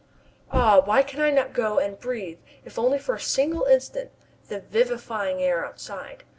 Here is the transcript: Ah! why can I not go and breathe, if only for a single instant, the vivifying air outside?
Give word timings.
Ah! 0.51 0.81
why 0.83 1.03
can 1.03 1.21
I 1.21 1.29
not 1.29 1.53
go 1.53 1.77
and 1.77 1.99
breathe, 1.99 2.39
if 2.65 2.79
only 2.79 2.97
for 2.97 3.13
a 3.13 3.19
single 3.19 3.65
instant, 3.65 4.09
the 4.47 4.59
vivifying 4.59 5.43
air 5.43 5.63
outside? 5.63 6.23